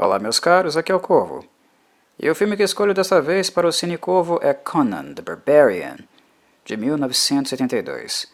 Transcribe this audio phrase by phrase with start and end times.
[0.00, 1.44] Olá, meus caros, aqui é o Corvo.
[2.20, 5.96] E o filme que escolho dessa vez para o Cine Corvo é Conan the Barbarian,
[6.64, 8.32] de 1982.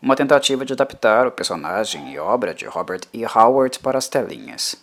[0.00, 3.22] Uma tentativa de adaptar o personagem e obra de Robert E.
[3.22, 4.82] Howard para as telinhas.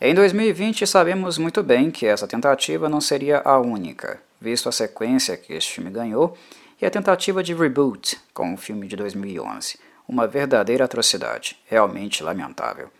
[0.00, 5.36] Em 2020, sabemos muito bem que essa tentativa não seria a única, visto a sequência
[5.36, 6.36] que este filme ganhou
[6.82, 9.78] e a tentativa de reboot com o filme de 2011.
[10.08, 12.90] Uma verdadeira atrocidade, realmente lamentável.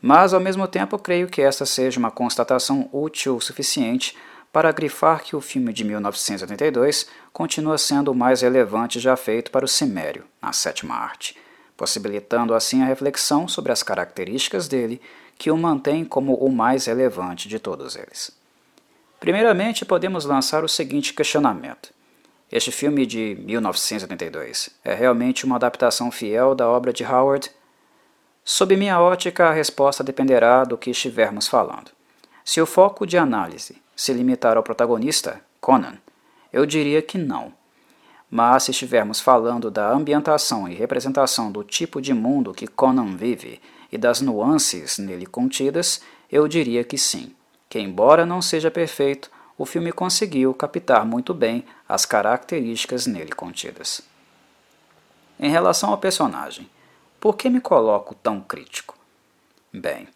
[0.00, 4.16] Mas, ao mesmo tempo, creio que esta seja uma constatação útil o suficiente
[4.52, 9.64] para grifar que o filme de 1982 continua sendo o mais relevante já feito para
[9.64, 11.36] o cimério, na sétima arte,
[11.76, 15.00] possibilitando assim a reflexão sobre as características dele
[15.36, 18.32] que o mantém como o mais relevante de todos eles.
[19.20, 21.92] Primeiramente, podemos lançar o seguinte questionamento.
[22.50, 27.50] Este filme de 1982 é realmente uma adaptação fiel da obra de Howard
[28.50, 31.90] Sob minha ótica, a resposta dependerá do que estivermos falando.
[32.42, 35.98] Se o foco de análise se limitar ao protagonista, Conan,
[36.50, 37.52] eu diria que não.
[38.30, 43.60] Mas se estivermos falando da ambientação e representação do tipo de mundo que Conan vive
[43.92, 46.00] e das nuances nele contidas,
[46.32, 47.34] eu diria que sim,
[47.68, 54.00] que embora não seja perfeito, o filme conseguiu captar muito bem as características nele contidas.
[55.38, 56.66] Em relação ao personagem,
[57.20, 58.96] por que me coloco tão crítico?
[59.72, 60.08] Bem,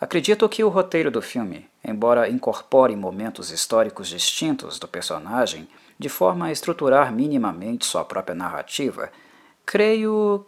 [0.00, 5.68] acredito que o roteiro do filme, embora incorpore momentos históricos distintos do personagem
[5.98, 9.10] de forma a estruturar minimamente sua própria narrativa,
[9.64, 10.46] creio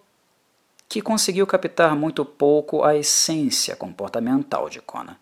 [0.89, 5.17] que conseguiu captar muito pouco a essência comportamental de Conan.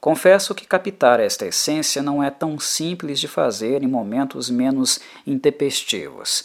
[0.00, 6.44] Confesso que captar esta essência não é tão simples de fazer em momentos menos intempestivos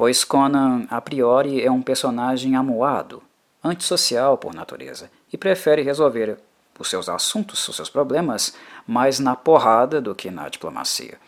[0.00, 3.22] pois Conan, a priori, é um personagem amuado,
[3.62, 6.38] antissocial por natureza, e prefere resolver
[6.78, 8.56] os seus assuntos, os seus problemas,
[8.86, 11.18] mais na porrada do que na diplomacia.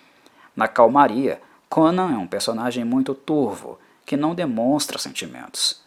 [0.57, 5.83] Na calmaria, Conan é um personagem muito turvo, que não demonstra sentimentos.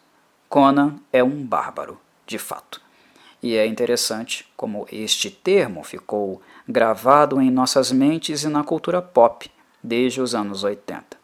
[0.47, 2.79] Conan é um bárbaro, de fato.
[3.41, 9.49] E é interessante como este termo ficou gravado em nossas mentes e na cultura pop
[9.81, 11.14] desde os anos 80.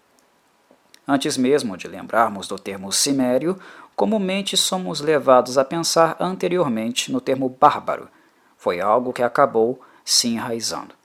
[1.14, 3.60] Antes mesmo de lembrarmos do termo cimério,
[3.98, 8.08] comumente somos levados a pensar anteriormente no termo bárbaro.
[8.58, 10.96] Foi algo que acabou se enraizando.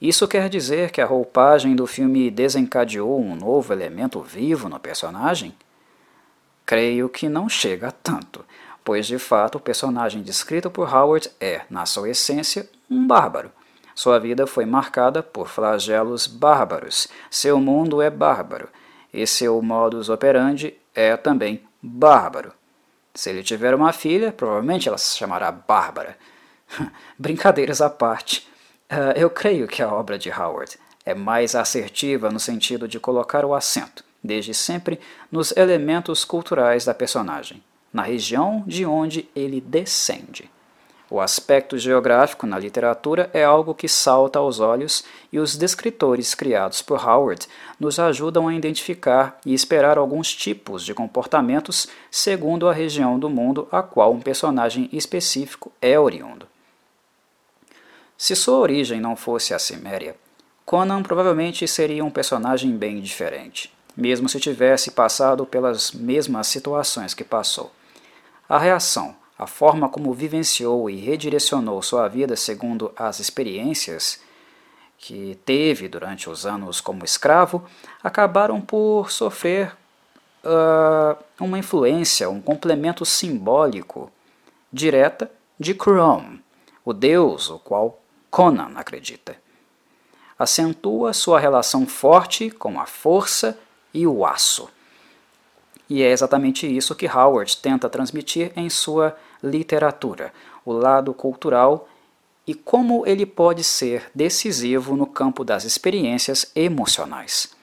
[0.00, 5.52] Isso quer dizer que a roupagem do filme desencadeou um novo elemento vivo no personagem?
[6.64, 8.44] Creio que não chega a tanto,
[8.84, 13.50] pois de fato o personagem descrito por Howard é, na sua essência, um bárbaro.
[13.96, 18.68] Sua vida foi marcada por flagelos bárbaros, seu mundo é bárbaro,
[19.12, 22.52] e seu modus operandi é também bárbaro.
[23.14, 26.16] Se ele tiver uma filha, provavelmente ela se chamará Bárbara.
[27.18, 28.48] Brincadeiras à parte,
[28.90, 33.44] uh, eu creio que a obra de Howard é mais assertiva no sentido de colocar
[33.44, 34.98] o acento, desde sempre,
[35.30, 37.62] nos elementos culturais da personagem,
[37.92, 40.50] na região de onde ele descende.
[41.12, 46.80] O aspecto geográfico na literatura é algo que salta aos olhos e os descritores criados
[46.80, 47.46] por Howard
[47.78, 53.68] nos ajudam a identificar e esperar alguns tipos de comportamentos segundo a região do mundo
[53.70, 56.48] a qual um personagem específico é oriundo.
[58.16, 60.16] Se sua origem não fosse a Ciméria,
[60.64, 67.22] Conan provavelmente seria um personagem bem diferente, mesmo se tivesse passado pelas mesmas situações que
[67.22, 67.70] passou.
[68.48, 74.20] A reação a forma como vivenciou e redirecionou sua vida segundo as experiências
[74.96, 77.64] que teve durante os anos como escravo,
[78.02, 79.76] acabaram por sofrer
[80.44, 84.12] uh, uma influência, um complemento simbólico
[84.72, 85.28] direta
[85.58, 86.38] de Crom,
[86.84, 89.36] o deus o qual Conan acredita.
[90.38, 93.58] Acentua sua relação forte com a força
[93.92, 94.70] e o aço.
[95.90, 100.32] E é exatamente isso que Howard tenta transmitir em sua literatura,
[100.64, 101.88] o lado cultural
[102.46, 107.54] e como ele pode ser decisivo no campo das experiências emocionais.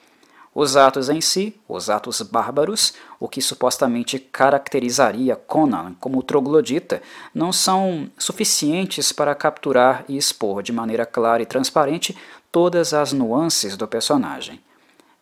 [0.52, 7.00] Os atos em si, os atos bárbaros, o que supostamente caracterizaria Conan como troglodita,
[7.32, 12.16] não são suficientes para capturar e expor de maneira clara e transparente
[12.50, 14.60] todas as nuances do personagem.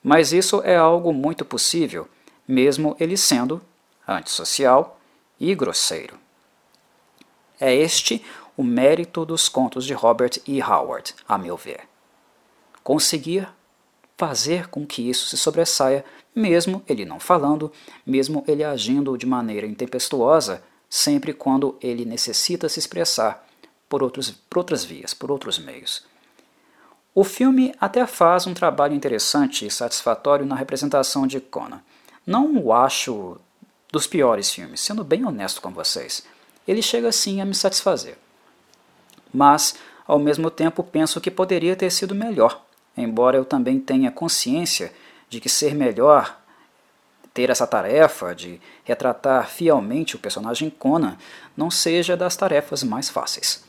[0.02, 2.08] Mas isso é algo muito possível,
[2.46, 3.61] mesmo ele sendo
[4.06, 4.99] antissocial
[5.38, 6.16] e grosseiro.
[7.60, 8.25] É este
[8.56, 10.62] o mérito dos contos de Robert E.
[10.62, 11.82] Howard, a meu ver.
[12.82, 13.49] Conseguir
[14.16, 17.72] fazer com que isso se sobressaia, mesmo ele não falando,
[18.05, 23.46] mesmo ele agindo de maneira intempestuosa, sempre quando ele necessita se expressar,
[23.88, 26.04] por, outros, por outras vias, por outros meios.
[27.14, 31.81] O filme até faz um trabalho interessante e satisfatório na representação de Conan.
[32.26, 33.40] Não o acho
[33.90, 36.25] dos piores filmes, sendo bem honesto com vocês.
[36.68, 38.18] Ele chega sim a me satisfazer.
[39.32, 39.76] Mas,
[40.06, 42.62] ao mesmo tempo, penso que poderia ter sido melhor,
[42.94, 44.92] embora eu também tenha consciência
[45.30, 46.38] de que ser melhor,
[47.32, 51.16] ter essa tarefa de retratar fielmente o personagem Conan,
[51.56, 53.64] não seja das tarefas mais fáceis.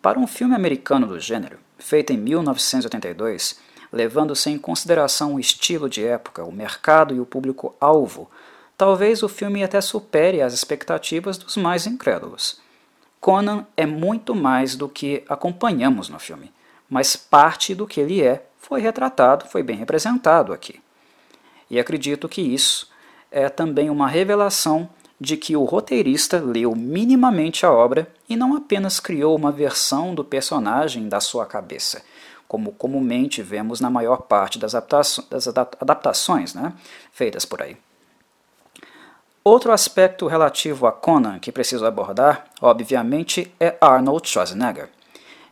[0.00, 3.58] Para um filme americano do gênero, feito em 1982,
[3.92, 8.30] levando-se em consideração o estilo de época, o mercado e o público-alvo,
[8.78, 12.60] talvez o filme até supere as expectativas dos mais incrédulos.
[13.20, 16.52] Conan é muito mais do que acompanhamos no filme,
[16.88, 20.80] mas parte do que ele é foi retratado, foi bem representado aqui.
[21.68, 22.88] E acredito que isso
[23.30, 24.88] é também uma revelação
[25.20, 30.24] de que o roteirista leu minimamente a obra e não apenas criou uma versão do
[30.24, 32.02] personagem da sua cabeça,
[32.46, 36.72] como comumente vemos na maior parte das, adaptações né,
[37.10, 37.76] feitas por aí.
[39.50, 44.90] Outro aspecto relativo a Conan que preciso abordar, obviamente, é Arnold Schwarzenegger.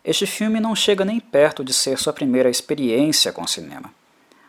[0.05, 3.91] Este filme não chega nem perto de ser sua primeira experiência com cinema.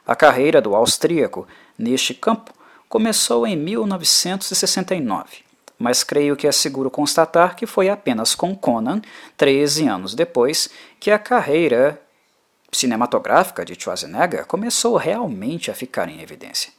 [0.06, 1.48] A carreira do austríaco
[1.80, 2.52] neste campo
[2.90, 5.46] começou em 1969,
[5.80, 9.02] mas creio que é seguro constatar que foi apenas com Conan,
[9.38, 12.02] 13 anos depois, que a carreira
[12.70, 16.76] cinematográfica de Schwarzenegger começou realmente a ficar em evidência.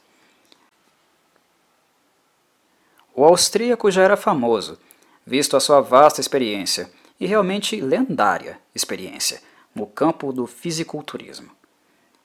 [3.19, 4.79] O austríaco já era famoso,
[5.25, 6.89] visto a sua vasta experiência
[7.19, 9.41] e realmente lendária experiência
[9.75, 11.49] no campo do fisiculturismo.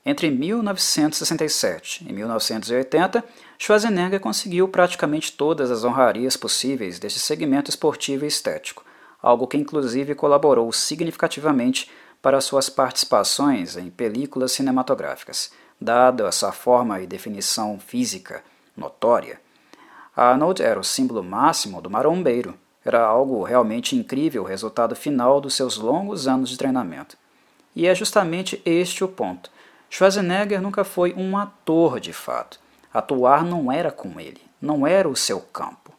[0.06, 3.24] Entre 1967 e 1980,
[3.58, 8.84] Schwarzenegger conseguiu praticamente todas as honrarias possíveis deste segmento esportivo e estético,
[9.20, 11.90] algo que inclusive colaborou significativamente
[12.22, 15.50] para suas participações em películas cinematográficas,
[15.80, 18.44] dada a sua forma e definição física
[18.76, 19.42] notória.
[20.16, 22.54] Arnold era o símbolo máximo do marombeiro.
[22.84, 27.16] Era algo realmente incrível o resultado final dos seus longos anos de treinamento.
[27.74, 29.50] E é justamente este o ponto.
[29.90, 32.60] Schwarzenegger nunca foi um ator de fato.
[32.92, 35.92] Atuar não era com ele, não era o seu campo.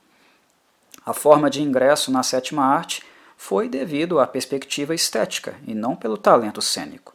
[1.05, 3.03] A forma de ingresso na sétima arte
[3.35, 7.13] foi devido à perspectiva estética e não pelo talento cênico.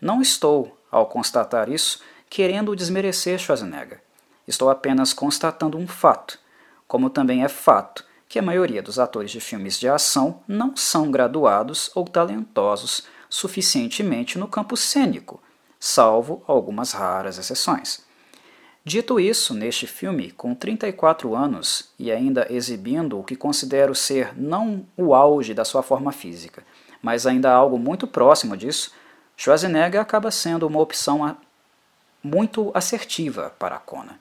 [0.00, 4.00] Não estou, ao constatar isso, querendo desmerecer Schwarzenegger.
[4.48, 6.40] Estou apenas constatando um fato,
[6.88, 11.10] como também é fato que a maioria dos atores de filmes de ação não são
[11.10, 15.40] graduados ou talentosos suficientemente no campo cênico
[15.78, 18.06] salvo algumas raras exceções.
[18.84, 24.86] Dito isso, neste filme, com 34 anos e ainda exibindo o que considero ser não
[24.96, 26.64] o auge da sua forma física,
[27.02, 28.92] mas ainda algo muito próximo disso,
[29.36, 31.36] Schwarzenegger acaba sendo uma opção
[32.22, 34.18] muito assertiva para Conan.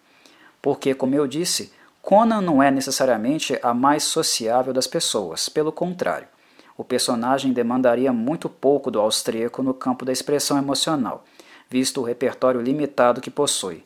[0.67, 1.71] Porque, como eu disse,
[2.01, 6.27] Conan não é necessariamente a mais sociável das pessoas, pelo contrário.
[6.75, 11.23] O personagem demandaria muito pouco do austríaco no campo da expressão emocional,
[11.69, 13.85] visto o repertório limitado que possui,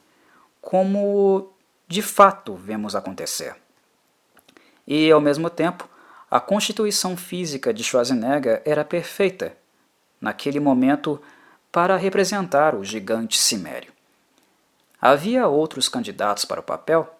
[0.59, 1.53] como
[1.87, 3.55] de fato vemos acontecer.
[4.87, 5.87] E, ao mesmo tempo,
[6.31, 9.55] a constituição física de Schwarzenegger era perfeita,
[10.19, 11.21] naquele momento,
[11.71, 13.93] para representar o gigante cimério.
[15.01, 17.11] Havia outros candidatos para o papel,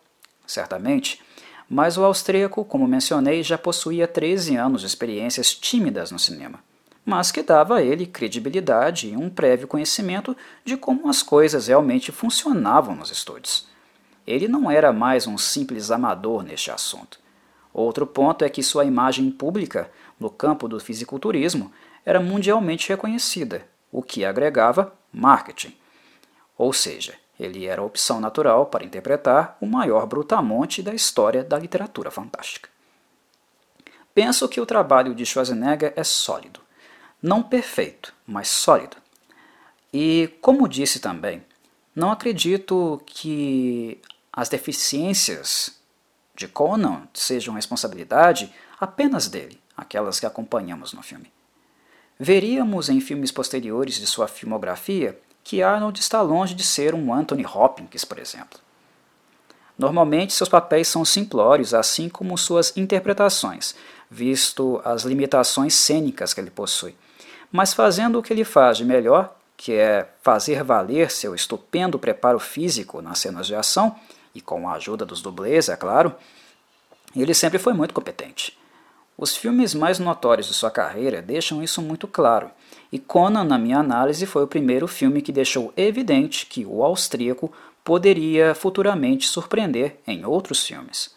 [0.46, 1.22] certamente,
[1.68, 6.60] mas o austríaco, como mencionei, já possuía 13 anos de experiências tímidas no cinema
[7.06, 12.12] mas que dava a ele credibilidade e um prévio conhecimento de como as coisas realmente
[12.12, 13.68] funcionavam nos estúdios.
[14.26, 17.20] Ele não era mais um simples amador neste assunto.
[17.74, 21.72] Outro ponto é que sua imagem pública no campo do fisiculturismo
[22.06, 25.76] era mundialmente reconhecida, o que agregava marketing.
[26.58, 31.58] Ou seja, ele era a opção natural para interpretar o maior brutamonte da história da
[31.58, 32.70] literatura fantástica.
[34.14, 36.62] Penso que o trabalho de Schwarzenegger é sólido
[37.22, 38.98] não perfeito, mas sólido.
[39.94, 41.44] E, como disse também,
[41.96, 44.02] não acredito que
[44.34, 45.80] as deficiências
[46.36, 51.32] de Conan sejam responsabilidade apenas dele, aquelas que acompanhamos no filme.
[52.18, 57.46] Veríamos em filmes posteriores de sua filmografia que Arnold está longe de ser um Anthony
[57.46, 58.60] Hopkins, por exemplo.
[59.78, 63.76] Normalmente seus papéis são simplórios, assim como suas interpretações,
[64.10, 66.96] visto as limitações cênicas que ele possui
[67.52, 72.40] mas fazendo o que ele faz de melhor, que é fazer valer seu estupendo preparo
[72.40, 73.96] físico nas cenas de ação,
[74.34, 76.16] e com a ajuda dos dublês, é claro,
[77.16, 78.58] ele sempre foi muito competente.
[79.18, 82.50] Os filmes mais notórios de sua carreira deixam isso muito claro,
[82.92, 87.52] e Conan, na minha análise, foi o primeiro filme que deixou evidente que o austríaco
[87.84, 91.16] poderia futuramente surpreender em outros filmes.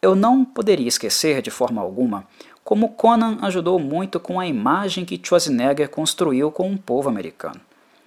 [0.00, 2.26] Eu não poderia esquecer de forma alguma
[2.64, 7.60] como Conan ajudou muito com a imagem que Schwarzenegger construiu com o povo americano.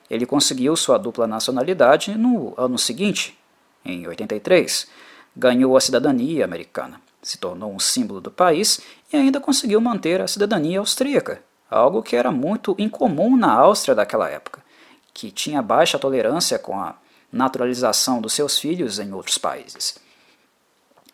[0.09, 3.37] Ele conseguiu sua dupla nacionalidade no ano seguinte,
[3.83, 4.87] em 83,
[5.35, 8.79] ganhou a cidadania americana, se tornou um símbolo do país
[9.11, 14.29] e ainda conseguiu manter a cidadania austríaca, algo que era muito incomum na Áustria daquela
[14.29, 14.63] época,
[15.13, 16.95] que tinha baixa tolerância com a
[17.31, 19.97] naturalização dos seus filhos em outros países.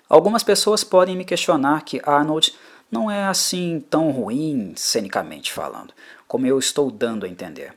[0.07, 2.53] Algumas pessoas podem me questionar que Arnold
[2.91, 5.93] não é assim tão ruim, cenicamente falando,
[6.27, 7.73] como eu estou dando a entender.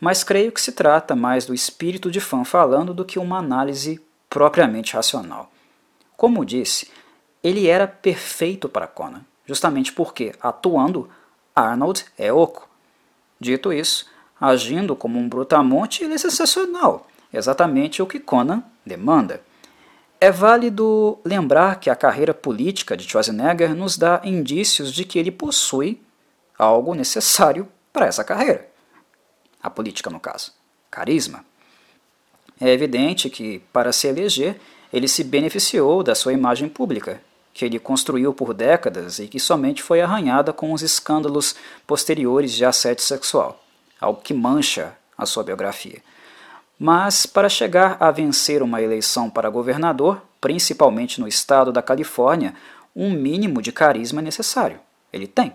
[0.00, 4.00] Mas creio que se trata mais do espírito de fã falando do que uma análise
[4.28, 5.50] propriamente racional.
[6.16, 6.90] Como disse,
[7.42, 11.08] ele era perfeito para Conan, justamente porque, atuando,
[11.56, 12.68] Arnold é oco.
[13.40, 14.06] Dito isso,
[14.38, 19.40] agindo como um brutamonte, ele é sensacional, exatamente o que Conan demanda.
[20.20, 25.30] É válido lembrar que a carreira política de Schwarzenegger nos dá indícios de que ele
[25.30, 26.00] possui
[26.58, 28.68] algo necessário para essa carreira.
[29.62, 30.52] A política, no caso.
[30.90, 31.44] Carisma.
[32.60, 34.58] É evidente que, para se eleger,
[34.92, 37.20] ele se beneficiou da sua imagem pública,
[37.56, 42.66] que ele construiu por décadas e que somente foi arranhada com os escândalos posteriores de
[42.66, 43.64] assédio sexual,
[43.98, 46.02] algo que mancha a sua biografia.
[46.78, 52.52] Mas, para chegar a vencer uma eleição para governador, principalmente no estado da Califórnia,
[52.94, 54.78] um mínimo de carisma é necessário.
[55.10, 55.54] Ele tem.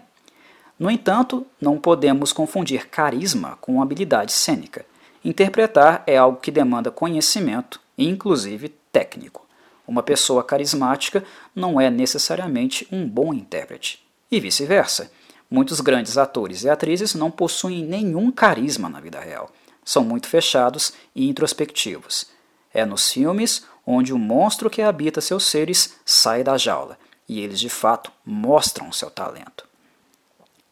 [0.80, 4.84] No entanto, não podemos confundir carisma com habilidade cênica.
[5.24, 9.46] Interpretar é algo que demanda conhecimento, inclusive técnico.
[9.88, 11.24] Uma pessoa carismática
[11.56, 14.04] não é necessariamente um bom intérprete.
[14.32, 15.12] E vice-versa.
[15.50, 19.52] Muitos grandes atores e atrizes não possuem nenhum carisma na vida real
[19.84, 22.28] são muito fechados e introspectivos.
[22.74, 26.98] É nos filmes onde o monstro que habita seus seres sai da jaula
[27.28, 29.66] e eles de fato mostram seu talento.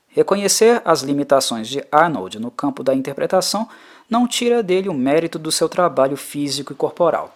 [0.08, 3.68] Reconhecer as limitações de Arnold no campo da interpretação
[4.10, 7.36] não tira dele o mérito do seu trabalho físico e corporal.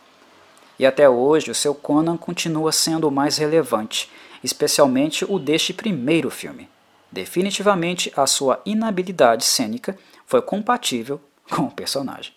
[0.77, 4.11] E até hoje o seu Conan continua sendo o mais relevante,
[4.43, 6.69] especialmente o deste primeiro filme.
[7.11, 12.33] Definitivamente a sua inabilidade cênica foi compatível com o personagem.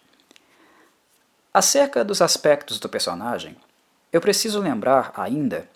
[1.52, 3.57] Acerca dos aspectos do personagem,
[4.12, 5.69] eu preciso lembrar ainda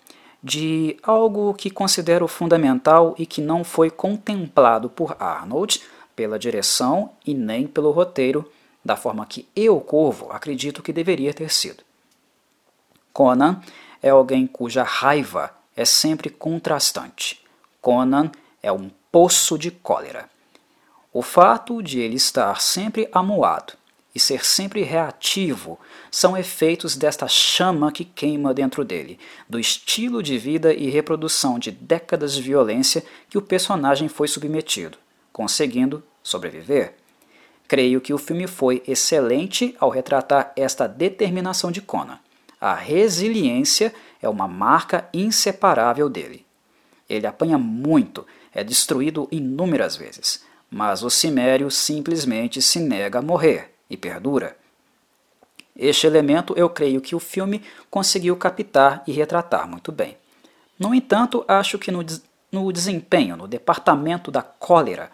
[0.43, 5.81] de algo que considero fundamental e que não foi contemplado por Arnold
[6.15, 8.49] pela direção e nem pelo roteiro
[8.83, 11.83] da forma que eu, Corvo, acredito que deveria ter sido.
[13.13, 13.61] Conan
[14.01, 17.41] é alguém cuja raiva é sempre contrastante.
[17.81, 20.29] Conan é um poço de cólera.
[21.13, 23.73] O fato de ele estar sempre amuado
[24.13, 30.37] e ser sempre reativo são efeitos desta chama que queima dentro dele, do estilo de
[30.37, 34.97] vida e reprodução de décadas de violência que o personagem foi submetido,
[35.31, 36.95] conseguindo sobreviver.
[37.67, 42.19] Creio que o filme foi excelente ao retratar esta determinação de Conan.
[42.61, 46.45] A resiliência é uma marca inseparável dele.
[47.09, 53.75] Ele apanha muito, é destruído inúmeras vezes mas o cimério simplesmente se nega a morrer
[53.89, 54.55] e perdura.
[55.75, 60.17] Este elemento eu creio que o filme conseguiu captar e retratar muito bem.
[60.79, 62.05] No entanto, acho que no,
[62.51, 65.11] no desempenho, no departamento da cólera,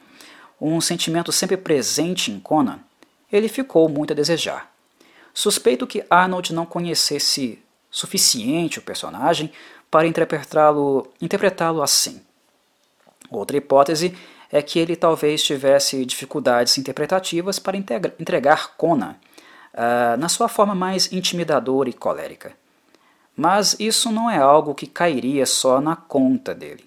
[0.62, 2.80] um sentimento sempre presente em Conan,
[3.32, 4.72] ele ficou muito a desejar.
[5.38, 7.60] Suspeito que Arnold não conhecesse
[7.92, 9.52] suficiente o personagem
[9.92, 12.20] para interpretá-lo interpretá assim.
[13.30, 14.18] Outra hipótese
[14.52, 19.16] é que ele talvez tivesse dificuldades interpretativas para entregar Conan
[19.76, 22.54] uh, na sua forma mais intimidadora e colérica.
[23.36, 26.84] Mas isso não é algo que cairia só na conta dele.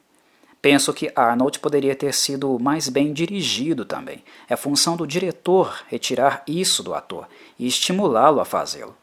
[0.60, 4.24] Penso que Arnold poderia ter sido mais bem dirigido também.
[4.48, 7.28] É função do diretor retirar isso do ator
[7.60, 8.96] e estimulá-lo a fazê-lo.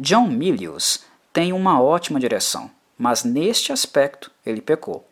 [0.00, 5.06] John Milius tem uma ótima direção, mas neste aspecto ele pecou.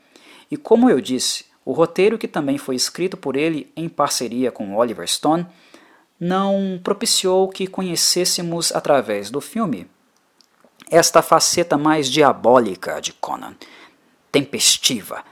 [0.51, 4.75] E como eu disse, o roteiro, que também foi escrito por ele em parceria com
[4.75, 5.47] Oliver Stone,
[6.19, 9.87] não propiciou que conhecêssemos através do filme
[10.91, 13.55] esta faceta mais diabólica de Conan,
[14.33, 15.23] tempestiva,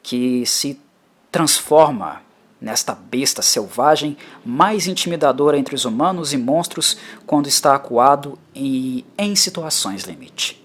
[0.00, 0.80] que se
[1.32, 2.22] transforma
[2.60, 6.96] nesta besta selvagem mais intimidadora entre os humanos e monstros
[7.26, 10.64] quando está acuado e em situações limite.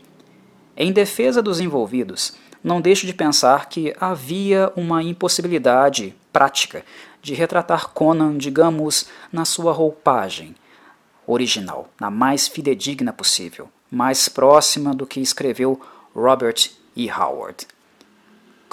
[0.75, 2.33] Em defesa dos envolvidos,
[2.63, 6.83] não deixo de pensar que havia uma impossibilidade prática
[7.21, 10.55] de retratar Conan, digamos, na sua roupagem
[11.27, 15.79] original, na mais fidedigna possível, mais próxima do que escreveu
[16.15, 17.09] Robert E.
[17.09, 17.67] Howard.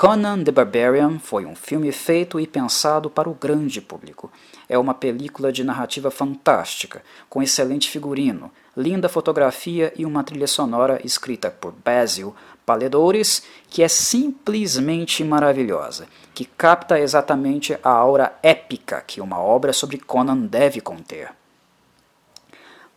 [0.01, 4.33] Conan the Barbarian foi um filme feito e pensado para o grande público.
[4.67, 10.99] É uma película de narrativa fantástica, com excelente figurino, linda fotografia e uma trilha sonora
[11.05, 19.21] escrita por Basil Paledores, que é simplesmente maravilhosa, que capta exatamente a aura épica que
[19.21, 21.31] uma obra sobre Conan deve conter.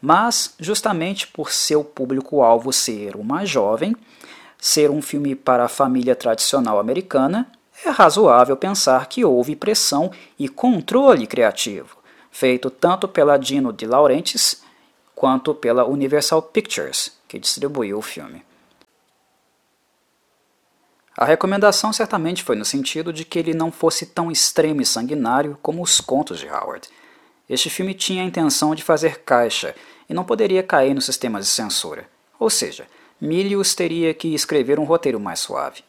[0.01, 3.93] Mas, justamente por seu público-alvo ser o mais jovem,
[4.63, 7.51] ser um filme para a família tradicional americana,
[7.83, 11.97] é razoável pensar que houve pressão e controle criativo,
[12.31, 14.63] feito tanto pela Dino de Laurentiis
[15.13, 18.41] quanto pela Universal Pictures, que distribuiu o filme.
[21.17, 25.59] A recomendação certamente foi no sentido de que ele não fosse tão extremo e sanguinário
[25.61, 26.87] como os contos de Howard.
[27.49, 29.75] Este filme tinha a intenção de fazer caixa
[30.09, 32.07] e não poderia cair nos sistemas de censura.
[32.39, 32.87] Ou seja,
[33.23, 35.81] Milius teria que escrever um roteiro mais suave.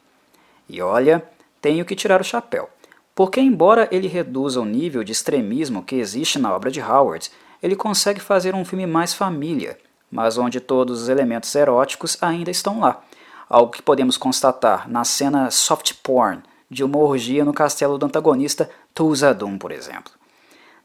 [0.69, 1.21] E olha,
[1.61, 2.71] tenho que tirar o chapéu,
[3.13, 7.75] porque embora ele reduza o nível de extremismo que existe na obra de Howard, ele
[7.75, 9.77] consegue fazer um filme mais família,
[10.09, 13.03] mas onde todos os elementos eróticos ainda estão lá,
[13.49, 18.71] algo que podemos constatar na cena soft porn de uma orgia no castelo do antagonista
[18.95, 20.13] Tulsadum, por exemplo.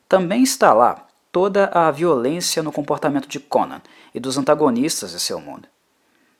[0.07, 3.83] Também está lá toda a violência no comportamento de Conan
[4.15, 5.67] e dos antagonistas de seu mundo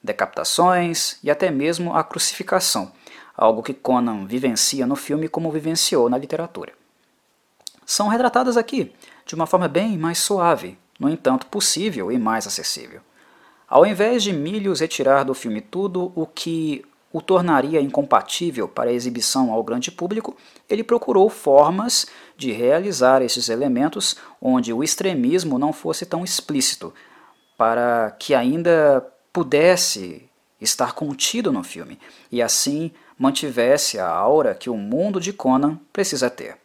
[0.04, 2.92] decapitações e até mesmo a crucificação,
[3.36, 6.74] algo que Conan vivencia no filme como vivenciou na literatura.
[7.86, 8.94] São retratadas aqui
[9.26, 13.02] de uma forma bem mais suave, no entanto possível e mais acessível.
[13.68, 18.94] Ao invés de Milius retirar do filme tudo o que o tornaria incompatível para a
[18.94, 20.36] exibição ao grande público,
[20.70, 26.94] ele procurou formas de realizar esses elementos onde o extremismo não fosse tão explícito,
[27.58, 32.00] para que ainda pudesse estar contido no filme
[32.32, 36.58] e assim mantivesse a aura que o mundo de Conan precisa ter.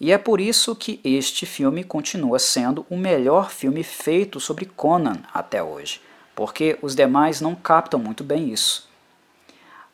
[0.00, 5.18] E é por isso que este filme continua sendo o melhor filme feito sobre Conan
[5.32, 6.00] até hoje,
[6.34, 8.88] porque os demais não captam muito bem isso.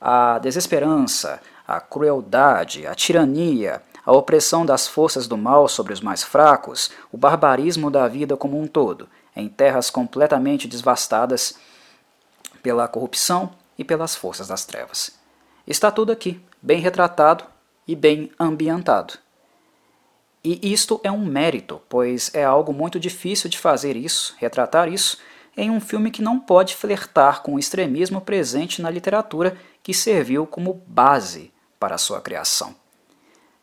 [0.00, 6.22] A desesperança, a crueldade, a tirania, a opressão das forças do mal sobre os mais
[6.22, 11.58] fracos, o barbarismo da vida como um todo, em terras completamente devastadas
[12.62, 15.18] pela corrupção e pelas forças das trevas.
[15.66, 17.44] Está tudo aqui, bem retratado
[17.86, 19.14] e bem ambientado.
[20.42, 25.18] E isto é um mérito, pois é algo muito difícil de fazer isso, retratar isso,
[25.56, 30.46] em um filme que não pode flertar com o extremismo presente na literatura que serviu
[30.46, 32.74] como base para sua criação.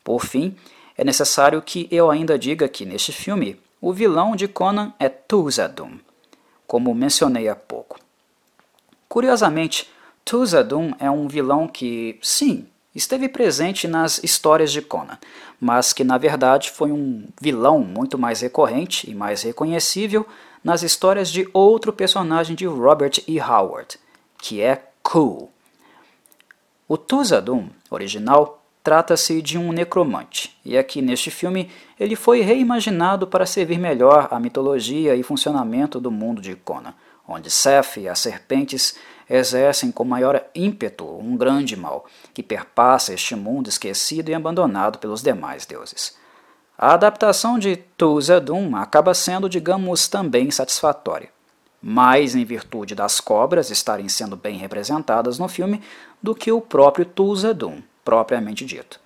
[0.04, 0.56] Por fim,
[0.98, 5.98] é necessário que eu ainda diga que neste filme o vilão de Conan é Tuzadum,
[6.68, 8.00] como mencionei há pouco.
[9.08, 9.90] Curiosamente,
[10.24, 15.18] Tuzadum é um vilão que, sim, esteve presente nas histórias de Conan,
[15.60, 20.26] mas que na verdade foi um vilão muito mais recorrente e mais reconhecível
[20.64, 23.40] nas histórias de outro personagem de Robert E.
[23.40, 24.00] Howard,
[24.38, 25.50] que é Ku.
[26.88, 33.46] O Tuzadum original trata-se de um necromante, e aqui neste filme ele foi reimaginado para
[33.46, 36.94] servir melhor à mitologia e funcionamento do mundo de Conan
[37.28, 38.96] onde Seth e as serpentes
[39.30, 45.22] exercem com maior ímpeto um grande mal, que perpassa este mundo esquecido e abandonado pelos
[45.22, 46.16] demais deuses.
[46.78, 51.30] A adaptação de Tuzadum acaba sendo, digamos, também satisfatória,
[51.82, 55.82] mais em virtude das cobras estarem sendo bem representadas no filme
[56.22, 59.00] do que o próprio Tuzadum, propriamente dito.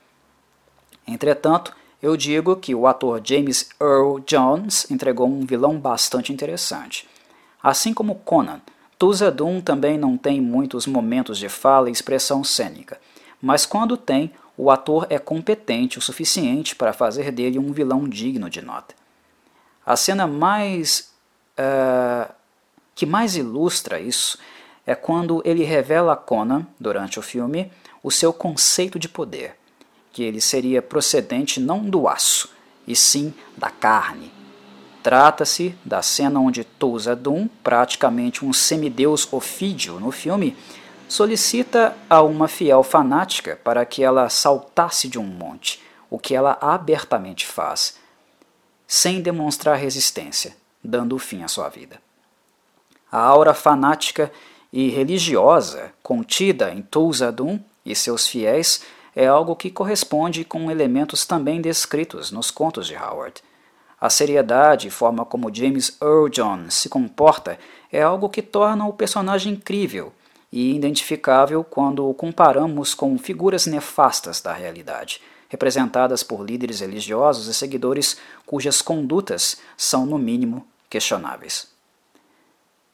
[1.08, 7.08] Entretanto, eu digo que o ator James Earl Jones entregou um vilão bastante interessante.
[7.62, 8.62] Assim como Conan,
[8.98, 13.00] Tuzadum também não tem muitos momentos de fala e expressão cênica,
[13.42, 18.50] mas quando tem, o ator é competente o suficiente para fazer dele um vilão digno
[18.50, 18.94] de nota.
[19.86, 21.12] A cena mais
[21.58, 22.34] uh,
[22.94, 24.38] que mais ilustra isso
[24.86, 27.72] é quando ele revela a Conan, durante o filme,
[28.04, 29.56] o seu conceito de poder,
[30.12, 32.50] que ele seria procedente não do aço,
[32.86, 34.32] e sim da carne,
[35.02, 40.58] Trata-se da cena onde Touzadum, praticamente um semideus ofídio no filme,
[41.08, 46.58] solicita a uma fiel fanática para que ela saltasse de um monte, o que ela
[46.62, 47.98] abertamente faz,
[48.88, 52.02] sem demonstrar resistência, dando fim à sua vida.
[53.12, 54.32] A aura fanática
[54.72, 58.84] e religiosa contida em Touzadum e seus fiéis
[59.16, 63.42] é algo que corresponde com elementos também descritos nos contos de Howard.
[64.02, 67.60] A seriedade e forma como James Earl Jones se comporta
[67.92, 70.14] é algo que torna o personagem incrível
[70.52, 77.54] e identificável quando o comparamos com figuras nefastas da realidade, representadas por líderes religiosos e
[77.54, 81.68] seguidores cujas condutas são, no mínimo, questionáveis.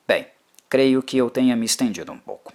[0.07, 0.27] Bem,
[0.67, 2.51] creio que eu tenha me estendido um pouco.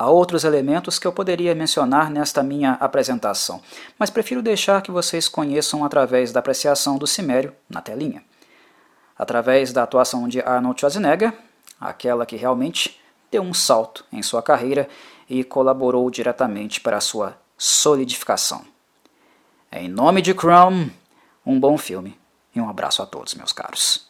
[0.00, 3.60] Há outros elementos que eu poderia mencionar nesta minha apresentação,
[3.98, 8.24] mas prefiro deixar que vocês conheçam através da apreciação do Cimério na telinha.
[9.14, 11.34] Através da atuação de Arnold Schwarzenegger,
[11.78, 12.98] aquela que realmente
[13.30, 14.88] deu um salto em sua carreira
[15.28, 18.64] e colaborou diretamente para sua solidificação.
[19.70, 20.90] Em nome de Chrome,
[21.44, 22.18] um bom filme
[22.56, 24.09] e um abraço a todos, meus caros.